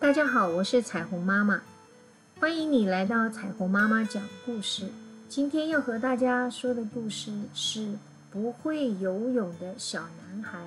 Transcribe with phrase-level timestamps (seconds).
[0.00, 1.60] 大家好，我是彩虹妈妈，
[2.40, 4.88] 欢迎你来到彩虹妈妈讲故事。
[5.28, 7.92] 今天要和大家说的故事是
[8.30, 10.58] 不会游泳的小男孩。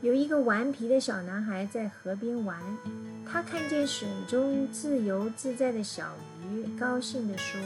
[0.00, 2.58] 有一个顽皮的小男孩在河边玩，
[3.30, 7.60] 他看见水中自由自在的小鱼，高兴地说：“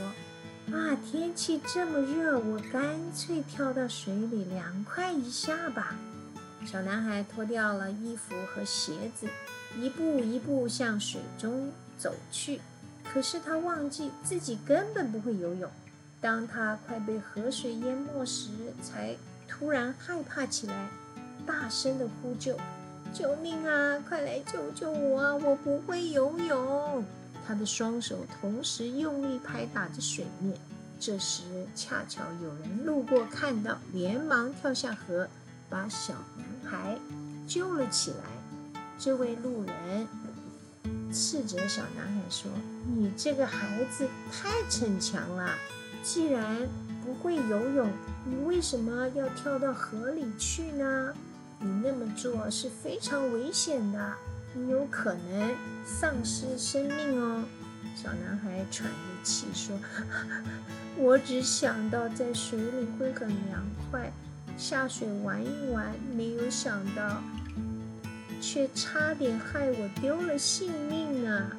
[0.76, 2.82] 啊，天气这么热，我干
[3.14, 5.94] 脆跳到水里凉快一下吧。”
[6.66, 9.28] 小男孩脱掉了衣服和鞋子。
[9.78, 12.62] 一步一步向水中走去，
[13.04, 15.71] 可是他忘记自己根本不会游泳。
[16.18, 18.48] 当他快被河水淹没时，
[18.82, 19.14] 才
[19.46, 20.88] 突然害怕起来，
[21.44, 22.58] 大声的呼救
[23.12, 24.02] ：“救命啊！
[24.08, 25.36] 快来救救我！
[25.44, 27.04] 我不会游泳！”
[27.46, 30.57] 他的双手同时用力拍打着水面。
[30.98, 31.43] 这时，
[31.74, 35.28] 恰巧有人路过，看到，连忙跳下河，
[35.69, 36.98] 把小男孩
[37.47, 38.24] 救了起来。
[38.98, 40.06] 这位路人
[41.12, 42.50] 斥责小男孩说
[42.97, 45.54] ：“你这个孩子太逞强了！
[46.02, 46.68] 既然
[47.04, 47.91] 不会游泳，
[48.24, 51.12] 你为什么要跳到河里去呢？
[51.58, 54.14] 你那么做是非常危险的，
[54.54, 55.54] 你有可能
[55.84, 57.44] 丧失生命哦。”
[57.94, 59.78] 小男孩喘着气说
[60.96, 64.12] ：“我只想到在水里会很凉快，
[64.56, 67.22] 下水玩一玩，没有想到。”
[68.38, 71.50] 却差点害我丢了性命啊！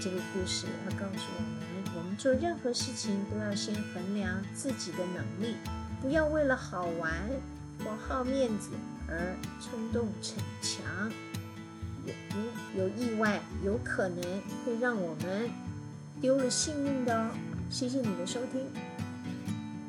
[0.00, 5.56] 这个故事它告诉我们：我们做任何事情都要先衡量自己的能力，
[6.02, 7.10] 不要为了好玩
[7.82, 8.70] 或好面子
[9.08, 11.10] 而冲动逞强。
[12.04, 14.22] 有有意外，有可能
[14.64, 15.50] 会让我们
[16.20, 17.30] 丢了性命的哦。
[17.70, 18.66] 谢谢你的收听。